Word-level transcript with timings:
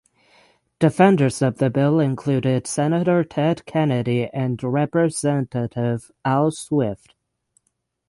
Defenders 0.79 1.43
of 1.43 1.59
the 1.59 1.69
bill 1.69 1.99
included 1.99 2.65
senator 2.65 3.23
Ted 3.23 3.67
Kennedy 3.67 4.27
and 4.33 4.59
representative 4.63 6.09
Al 6.25 6.49
Swift. 6.49 7.13